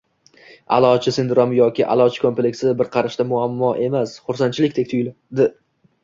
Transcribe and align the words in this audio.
Aʼlochi 0.75 1.11
sindromi 1.17 1.57
yoki 1.59 1.83
“aʼlochi 1.95 2.23
kompleksi” 2.23 2.71
bir 2.79 2.89
qarashda 2.95 3.25
muammo 3.33 3.69
emas, 3.89 4.15
xursandchilikdek 4.31 4.89
tuyuladi. 4.95 5.47